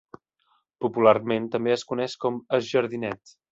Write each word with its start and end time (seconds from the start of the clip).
Popularment 0.85 1.45
també 1.57 1.75
es 1.75 1.85
coneix 1.93 2.17
com 2.25 2.43
es 2.61 2.73
Jardinet. 2.75 3.39